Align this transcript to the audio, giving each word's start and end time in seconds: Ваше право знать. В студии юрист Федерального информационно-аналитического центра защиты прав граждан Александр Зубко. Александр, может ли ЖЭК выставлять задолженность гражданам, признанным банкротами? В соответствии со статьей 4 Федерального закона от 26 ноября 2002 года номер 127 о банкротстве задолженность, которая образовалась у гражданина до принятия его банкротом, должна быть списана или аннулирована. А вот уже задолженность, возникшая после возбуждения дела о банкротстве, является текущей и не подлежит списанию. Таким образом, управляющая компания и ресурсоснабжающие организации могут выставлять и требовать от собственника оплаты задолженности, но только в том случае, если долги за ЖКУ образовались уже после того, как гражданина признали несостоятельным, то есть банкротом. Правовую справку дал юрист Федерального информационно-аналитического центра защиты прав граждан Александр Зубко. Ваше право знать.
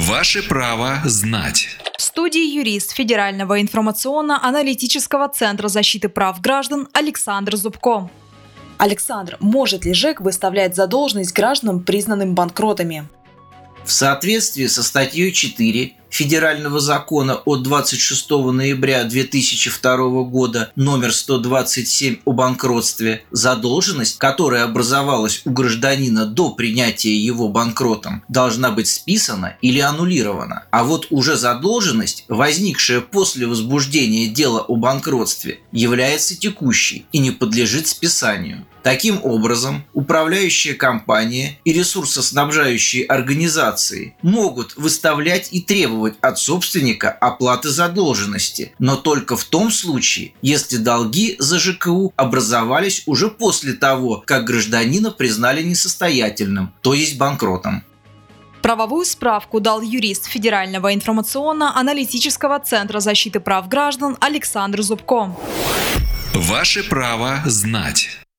Ваше 0.00 0.44
право 0.44 1.00
знать. 1.04 1.70
В 1.98 2.02
студии 2.02 2.54
юрист 2.56 2.92
Федерального 2.92 3.60
информационно-аналитического 3.60 5.28
центра 5.28 5.66
защиты 5.66 6.08
прав 6.08 6.40
граждан 6.40 6.86
Александр 6.92 7.56
Зубко. 7.56 8.08
Александр, 8.76 9.36
может 9.40 9.84
ли 9.84 9.92
ЖЭК 9.92 10.20
выставлять 10.20 10.76
задолженность 10.76 11.32
гражданам, 11.32 11.82
признанным 11.82 12.36
банкротами? 12.36 13.08
В 13.84 13.90
соответствии 13.90 14.68
со 14.68 14.84
статьей 14.84 15.32
4 15.32 15.94
Федерального 16.10 16.80
закона 16.80 17.36
от 17.44 17.62
26 17.62 18.30
ноября 18.30 19.04
2002 19.04 20.22
года 20.24 20.72
номер 20.74 21.12
127 21.12 22.16
о 22.24 22.32
банкротстве 22.32 23.24
задолженность, 23.30 24.18
которая 24.18 24.64
образовалась 24.64 25.42
у 25.44 25.50
гражданина 25.50 26.26
до 26.26 26.50
принятия 26.50 27.14
его 27.14 27.48
банкротом, 27.48 28.22
должна 28.28 28.70
быть 28.70 28.88
списана 28.88 29.56
или 29.60 29.80
аннулирована. 29.80 30.64
А 30.70 30.84
вот 30.84 31.08
уже 31.10 31.36
задолженность, 31.36 32.24
возникшая 32.28 33.00
после 33.00 33.46
возбуждения 33.46 34.26
дела 34.26 34.60
о 34.60 34.76
банкротстве, 34.76 35.60
является 35.72 36.36
текущей 36.36 37.06
и 37.12 37.18
не 37.18 37.30
подлежит 37.30 37.86
списанию. 37.86 38.66
Таким 38.82 39.20
образом, 39.22 39.84
управляющая 39.92 40.74
компания 40.74 41.58
и 41.64 41.72
ресурсоснабжающие 41.72 43.04
организации 43.04 44.16
могут 44.22 44.76
выставлять 44.76 45.48
и 45.50 45.60
требовать 46.08 46.18
от 46.20 46.38
собственника 46.38 47.10
оплаты 47.10 47.68
задолженности, 47.68 48.72
но 48.78 48.96
только 48.96 49.36
в 49.36 49.44
том 49.44 49.70
случае, 49.70 50.32
если 50.42 50.76
долги 50.76 51.36
за 51.38 51.58
ЖКУ 51.58 52.12
образовались 52.16 53.02
уже 53.06 53.28
после 53.28 53.72
того, 53.72 54.22
как 54.26 54.44
гражданина 54.44 55.10
признали 55.10 55.62
несостоятельным, 55.62 56.72
то 56.82 56.94
есть 56.94 57.18
банкротом. 57.18 57.82
Правовую 58.62 59.04
справку 59.04 59.60
дал 59.60 59.82
юрист 59.82 60.26
Федерального 60.26 60.92
информационно-аналитического 60.92 62.58
центра 62.58 63.00
защиты 63.00 63.40
прав 63.40 63.68
граждан 63.68 64.16
Александр 64.20 64.82
Зубко. 64.82 65.36
Ваше 66.34 66.82
право 66.82 67.40
знать. 67.46 68.17